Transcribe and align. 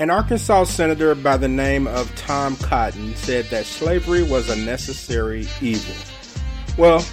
An 0.00 0.10
Arkansas 0.10 0.64
senator 0.64 1.14
by 1.14 1.36
the 1.36 1.46
name 1.46 1.86
of 1.86 2.12
Tom 2.16 2.56
Cotton 2.56 3.14
said 3.14 3.44
that 3.46 3.64
slavery 3.64 4.24
was 4.24 4.50
a 4.50 4.56
necessary 4.56 5.46
evil. 5.60 5.94
Well, 6.76 7.06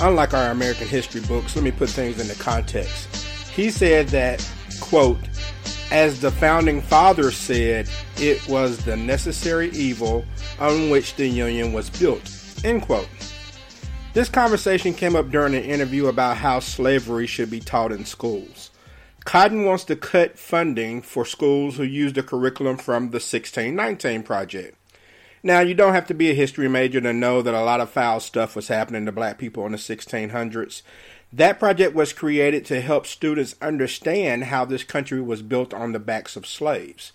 unlike 0.00 0.32
our 0.32 0.52
American 0.52 0.86
history 0.86 1.22
books, 1.22 1.56
let 1.56 1.64
me 1.64 1.72
put 1.72 1.90
things 1.90 2.20
into 2.20 2.40
context. 2.40 3.16
He 3.50 3.68
said 3.68 4.10
that, 4.10 4.48
quote, 4.80 5.18
as 5.90 6.20
the 6.20 6.30
founding 6.30 6.80
fathers 6.80 7.36
said, 7.36 7.90
it 8.18 8.46
was 8.46 8.84
the 8.84 8.96
necessary 8.96 9.70
evil 9.70 10.24
on 10.60 10.88
which 10.88 11.16
the 11.16 11.26
Union 11.26 11.72
was 11.72 11.90
built, 11.90 12.22
end 12.64 12.82
quote. 12.82 13.08
This 14.12 14.28
conversation 14.28 14.94
came 14.94 15.16
up 15.16 15.30
during 15.30 15.56
an 15.56 15.64
interview 15.64 16.06
about 16.06 16.36
how 16.36 16.60
slavery 16.60 17.26
should 17.26 17.50
be 17.50 17.58
taught 17.58 17.90
in 17.90 18.04
schools. 18.04 18.70
Cotton 19.24 19.64
wants 19.64 19.84
to 19.84 19.96
cut 19.96 20.38
funding 20.38 21.02
for 21.02 21.24
schools 21.24 21.76
who 21.76 21.82
use 21.82 22.12
the 22.12 22.22
curriculum 22.22 22.78
from 22.78 23.10
the 23.10 23.16
1619 23.16 24.22
Project. 24.22 24.76
Now, 25.42 25.60
you 25.60 25.74
don't 25.74 25.94
have 25.94 26.06
to 26.08 26.14
be 26.14 26.30
a 26.30 26.34
history 26.34 26.68
major 26.68 27.00
to 27.00 27.12
know 27.12 27.40
that 27.40 27.54
a 27.54 27.62
lot 27.62 27.80
of 27.80 27.90
foul 27.90 28.20
stuff 28.20 28.54
was 28.54 28.68
happening 28.68 29.06
to 29.06 29.12
black 29.12 29.38
people 29.38 29.64
in 29.66 29.72
the 29.72 29.78
1600s. 29.78 30.82
That 31.32 31.58
project 31.58 31.94
was 31.94 32.12
created 32.12 32.64
to 32.66 32.80
help 32.80 33.06
students 33.06 33.54
understand 33.62 34.44
how 34.44 34.64
this 34.64 34.84
country 34.84 35.20
was 35.20 35.42
built 35.42 35.72
on 35.72 35.92
the 35.92 35.98
backs 35.98 36.36
of 36.36 36.46
slaves. 36.46 37.12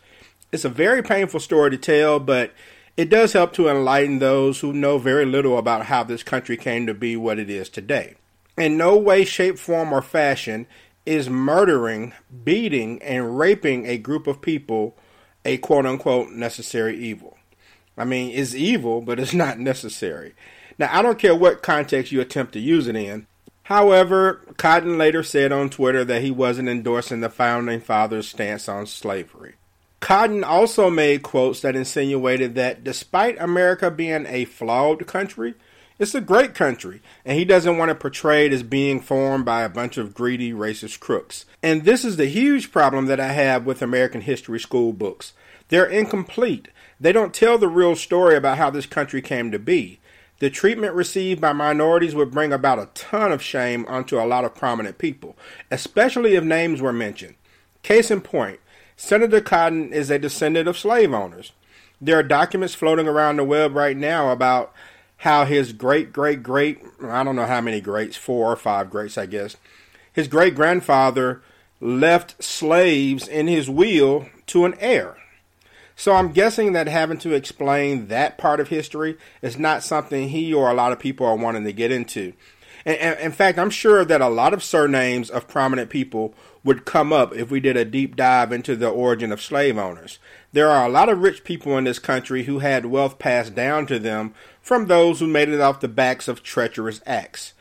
It's 0.52 0.66
a 0.66 0.70
very 0.70 1.04
painful 1.04 1.40
story 1.40 1.72
to 1.72 1.78
tell, 1.78 2.20
but 2.20 2.54
it 2.98 3.10
does 3.10 3.34
help 3.34 3.52
to 3.54 3.68
enlighten 3.68 4.20
those 4.20 4.62
who 4.62 4.74
know 4.74 4.98
very 4.98 5.26
little 5.26 5.58
about 5.58 5.88
how 5.88 6.04
this 6.04 6.24
country 6.24 6.56
came 6.56 6.88
to 6.88 6.94
be 6.94 7.18
what 7.18 7.40
it 7.40 7.50
is 7.50 7.68
today. 7.68 8.16
In 8.58 8.78
no 8.78 8.96
way, 8.96 9.26
shape, 9.26 9.60
form, 9.60 9.92
or 9.92 10.02
fashion 10.02 10.66
is 11.06 11.30
murdering, 11.30 12.14
beating, 12.44 13.02
and 13.02 13.38
raping 13.38 13.86
a 13.86 13.98
group 13.98 14.28
of 14.28 14.42
people 14.42 14.98
a 15.44 15.58
quote 15.58 15.86
unquote 15.86 16.32
necessary 16.32 16.98
evil. 16.98 17.38
I 17.98 18.04
mean, 18.06 18.32
it's 18.32 18.56
evil, 18.56 19.02
but 19.02 19.20
it's 19.20 19.34
not 19.46 19.60
necessary. 19.60 20.34
Now, 20.78 20.90
I 20.92 21.02
don't 21.02 21.20
care 21.20 21.36
what 21.36 21.64
context 21.64 22.12
you 22.12 22.20
attempt 22.20 22.54
to 22.54 22.60
use 22.60 22.88
it 22.88 22.96
in. 22.96 23.28
However, 23.64 24.42
Cotton 24.58 24.98
later 24.98 25.24
said 25.24 25.52
on 25.52 25.70
Twitter 25.70 26.04
that 26.06 26.22
he 26.22 26.30
wasn't 26.30 26.70
endorsing 26.70 27.22
the 27.22 27.30
founding 27.30 27.80
fathers' 27.80 28.28
stance 28.28 28.70
on 28.70 28.86
slavery. 28.86 29.56
Cotton 30.00 30.44
also 30.44 30.92
made 30.92 31.24
quotes 31.24 31.62
that 31.62 31.76
insinuated 31.76 32.54
that 32.56 32.84
despite 32.84 33.42
America 33.42 33.90
being 33.90 34.28
a 34.28 34.46
flawed 34.46 35.08
country, 35.08 35.56
it's 35.98 36.16
a 36.16 36.22
great 36.22 36.54
country, 36.54 37.02
and 37.24 37.38
he 37.38 37.46
doesn't 37.46 37.78
want 37.78 37.90
to 37.90 37.96
portray 37.96 38.46
it 38.46 38.54
as 38.54 38.64
being 38.64 39.00
formed 39.00 39.46
by 39.46 39.64
a 39.64 39.70
bunch 39.70 39.98
of 39.98 40.14
greedy, 40.14 40.52
racist 40.52 41.00
crooks. 41.00 41.46
And 41.64 41.86
this 41.86 42.04
is 42.04 42.18
the 42.18 42.26
huge 42.26 42.72
problem 42.72 43.06
that 43.06 43.20
I 43.20 43.32
have 43.32 43.66
with 43.66 43.82
American 43.82 44.22
history 44.22 44.60
school 44.60 44.92
books. 44.92 45.34
They're 45.70 45.86
incomplete. 45.86 46.68
They 47.00 47.12
don't 47.12 47.34
tell 47.34 47.58
the 47.58 47.68
real 47.68 47.96
story 47.96 48.36
about 48.36 48.58
how 48.58 48.70
this 48.70 48.86
country 48.86 49.22
came 49.22 49.52
to 49.52 49.60
be. 49.60 50.00
The 50.40 50.50
treatment 50.50 50.94
received 50.94 51.40
by 51.40 51.54
minorities 51.54 52.14
would 52.14 52.32
bring 52.32 52.52
about 52.52 52.80
a 52.80 52.90
ton 52.94 53.32
of 53.32 53.42
shame 53.42 53.86
onto 53.88 54.20
a 54.20 54.28
lot 54.28 54.44
of 54.44 54.54
prominent 54.54 54.98
people, 54.98 55.38
especially 55.72 56.36
if 56.36 56.44
names 56.44 56.82
were 56.82 56.92
mentioned. 56.92 57.36
Case 57.84 58.12
in 58.12 58.20
point, 58.20 58.60
Senator 58.98 59.40
Cotton 59.40 59.94
is 59.94 60.10
a 60.10 60.20
descendant 60.20 60.68
of 60.68 60.78
slave 60.78 61.14
owners. 61.14 61.54
There 62.02 62.20
are 62.20 62.24
documents 62.24 62.76
floating 62.76 63.08
around 63.08 63.38
the 63.38 63.46
web 63.46 63.76
right 63.76 63.96
now 63.96 64.32
about 64.32 64.74
how 65.18 65.46
his 65.46 65.74
great 65.74 66.12
great 66.14 66.44
great 66.44 66.80
I 67.04 67.24
don't 67.24 67.36
know 67.36 67.46
how 67.46 67.62
many 67.62 67.82
greats, 67.82 68.18
four 68.18 68.52
or 68.52 68.56
five 68.56 68.90
greats, 68.90 69.18
I 69.18 69.26
guess. 69.26 69.56
His 70.14 70.28
great 70.28 70.56
grandfather 70.56 71.42
left 71.82 72.42
slaves 72.44 73.28
in 73.28 73.48
his 73.48 73.70
will 73.70 74.28
to 74.48 74.66
an 74.66 74.76
heir. 74.80 75.18
So 75.96 76.14
I'm 76.14 76.34
guessing 76.34 76.74
that 76.74 76.88
having 76.88 77.18
to 77.20 77.34
explain 77.34 78.08
that 78.08 78.38
part 78.38 78.60
of 78.60 78.68
history 78.68 79.18
is 79.42 79.58
not 79.58 79.84
something 79.84 80.30
he 80.30 80.54
or 80.54 80.70
a 80.70 80.74
lot 80.74 80.92
of 80.92 81.00
people 81.00 81.26
are 81.26 81.36
wanting 81.36 81.64
to 81.64 81.74
get 81.74 81.92
into. 81.92 82.34
And, 82.86 82.98
and, 82.98 83.20
in 83.20 83.32
fact, 83.32 83.58
I'm 83.58 83.70
sure 83.70 84.06
that 84.06 84.22
a 84.22 84.30
lot 84.30 84.54
of 84.54 84.64
surnames 84.64 85.30
of 85.30 85.48
prominent 85.48 85.90
people 85.90 86.34
would 86.64 86.86
come 86.86 87.12
up 87.12 87.34
if 87.36 87.52
we 87.52 87.60
did 87.60 87.78
a 87.78 87.86
deep 87.86 88.16
dive 88.16 88.52
into 88.52 88.76
the 88.76 88.90
origin 88.90 89.32
of 89.32 89.42
slave 89.42 89.78
owners. 89.78 90.20
There 90.54 90.70
are 90.70 90.86
a 90.86 90.92
lot 90.92 91.10
of 91.10 91.20
rich 91.22 91.44
people 91.44 91.78
in 91.78 91.84
this 91.84 92.00
country 92.00 92.44
who 92.44 92.60
had 92.60 92.86
wealth 92.86 93.20
passed 93.20 93.56
down 93.56 93.86
to 93.88 94.00
them 94.00 94.34
from 94.62 94.88
those 94.88 95.20
who 95.20 95.28
made 95.28 95.50
it 95.50 95.62
off 95.62 95.80
the 95.80 95.88
backs 95.88 96.28
of 96.28 96.44
treacherous 96.44 97.02
acts. 97.06 97.54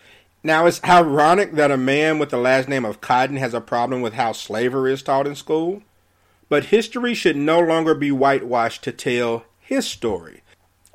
Now, 0.43 0.67
it's 0.67 0.85
ironic 0.85 1.53
that 1.53 1.71
a 1.71 1.77
man 1.79 2.19
with 2.19 2.29
the 2.29 2.37
last 2.37 2.69
name 2.69 2.85
of 2.85 3.01
Cotton 3.01 3.37
has 3.37 3.55
a 3.55 3.63
problem 3.63 4.03
with 4.03 4.13
how 4.13 4.33
slavery 4.33 4.93
is 4.93 5.03
taught 5.03 5.27
in 5.27 5.35
school. 5.35 5.83
But 6.51 6.67
history 6.67 7.15
should 7.15 7.37
no 7.37 7.59
longer 7.61 7.95
be 7.95 8.13
whitewashed 8.13 8.85
to 8.85 8.93
tell 8.93 9.45
his 9.59 9.87
story. 9.87 10.43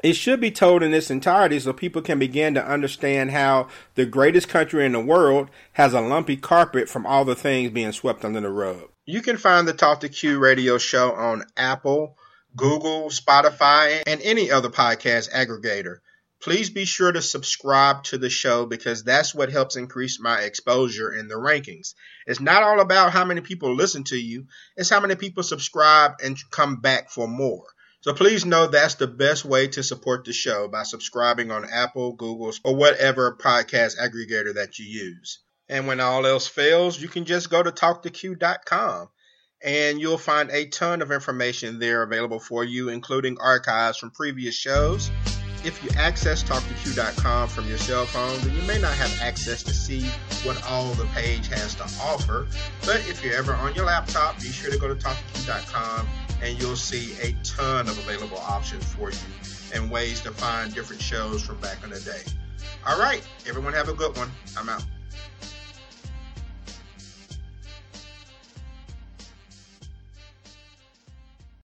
It 0.02 0.14
should 0.14 0.40
be 0.40 0.52
told 0.52 0.82
in 0.82 0.94
its 0.94 1.12
entirety 1.12 1.60
so 1.60 1.74
people 1.74 2.02
can 2.02 2.20
begin 2.20 2.54
to 2.54 2.66
understand 2.66 3.32
how 3.32 3.68
the 3.96 4.06
greatest 4.06 4.48
country 4.48 4.86
in 4.86 4.94
the 4.94 5.00
world 5.02 5.50
has 5.74 5.94
a 5.94 6.00
lumpy 6.00 6.38
carpet 6.38 6.88
from 6.88 7.06
all 7.06 7.26
the 7.26 7.36
things 7.36 7.72
being 7.72 7.92
swept 7.92 8.24
under 8.24 8.40
the 8.40 8.50
rug. 8.50 8.90
You 9.06 9.22
can 9.22 9.36
find 9.36 9.68
the 9.68 9.74
Talk 9.74 10.00
to 10.02 10.10
Q 10.10 10.40
radio 10.40 10.78
show 10.78 11.12
on 11.12 11.44
Apple, 11.58 12.16
Google, 12.56 13.10
Spotify, 13.10 14.02
and 14.08 14.22
any 14.22 14.52
other 14.52 14.70
podcast 14.70 15.32
aggregator. 15.32 15.98
Please 16.42 16.70
be 16.70 16.86
sure 16.86 17.12
to 17.12 17.22
subscribe 17.22 18.04
to 18.04 18.18
the 18.18 18.30
show 18.30 18.66
because 18.66 19.04
that's 19.04 19.36
what 19.36 19.52
helps 19.52 19.76
increase 19.76 20.22
my 20.22 20.40
exposure 20.40 21.12
in 21.12 21.28
the 21.28 21.36
rankings. 21.36 21.96
It's 22.26 22.40
not 22.40 22.64
all 22.64 22.80
about 22.80 23.12
how 23.12 23.26
many 23.26 23.42
people 23.42 23.76
listen 23.76 24.06
to 24.06 24.18
you, 24.18 24.46
it's 24.78 24.90
how 24.90 25.02
many 25.02 25.16
people 25.16 25.44
subscribe 25.44 26.14
and 26.24 26.38
come 26.50 26.78
back 26.78 27.10
for 27.10 27.28
more. 27.28 27.66
So 28.02 28.14
please 28.14 28.46
know 28.46 28.68
that's 28.68 28.96
the 28.96 29.08
best 29.08 29.44
way 29.44 29.68
to 29.70 29.84
support 29.84 30.26
the 30.26 30.34
show 30.34 30.68
by 30.68 30.84
subscribing 30.84 31.52
on 31.52 31.66
Apple, 31.70 32.14
Google, 32.14 32.54
or 32.64 32.76
whatever 32.76 33.36
podcast 33.36 33.98
aggregator 34.00 34.56
that 34.56 34.80
you 34.80 34.86
use. 34.86 35.40
And 35.68 35.86
when 35.86 36.00
all 36.00 36.26
else 36.26 36.48
fails, 36.48 37.00
you 37.00 37.10
can 37.10 37.26
just 37.26 37.50
go 37.50 37.62
to 37.62 37.72
talktoq.com 37.72 39.10
and 39.62 40.00
you'll 40.00 40.18
find 40.18 40.50
a 40.50 40.68
ton 40.68 41.02
of 41.02 41.12
information 41.12 41.80
there 41.80 42.02
available 42.04 42.40
for 42.40 42.64
you, 42.64 42.90
including 42.90 43.38
archives 43.40 43.98
from 43.98 44.12
previous 44.12 44.56
shows 44.56 45.12
if 45.64 45.84
you 45.84 45.90
access 45.98 46.44
talktoq.com 46.44 47.50
from 47.50 47.68
your 47.68 47.78
cell 47.78 48.06
phone, 48.06 48.40
then 48.42 48.56
you 48.56 48.62
may 48.64 48.80
not 48.80 48.94
have 48.94 49.22
access 49.22 49.64
to 49.64 49.74
see 49.74 50.02
what 50.44 50.62
all 50.66 50.94
the 50.94 51.06
page 51.08 51.48
has 51.48 51.76
to 51.76 51.84
offer. 52.02 52.48
But 52.86 52.98
if 53.10 53.24
you're 53.24 53.36
ever 53.36 53.54
on 53.54 53.76
your 53.76 53.86
laptop, 53.86 54.40
be 54.40 54.48
sure 54.48 54.72
to 54.72 54.78
go 54.78 54.88
to 54.88 54.96
talktoq.com 54.96 56.08
and 56.42 56.60
you'll 56.62 56.76
see 56.76 57.14
a 57.22 57.34
ton 57.44 57.88
of 57.88 57.98
available 58.00 58.38
options 58.38 58.84
for 58.94 59.12
you 59.12 59.18
and 59.74 59.92
ways 59.92 60.22
to 60.22 60.32
find 60.32 60.74
different 60.74 61.02
shows 61.02 61.44
from 61.44 61.60
back 61.60 61.84
in 61.84 61.90
the 61.90 62.00
day. 62.00 62.22
All 62.86 63.00
right, 63.00 63.26
everyone 63.48 63.74
have 63.74 63.90
a 63.90 63.94
good 63.94 64.18
one. 64.18 64.32
I'm 64.58 64.70
out. 64.70 64.84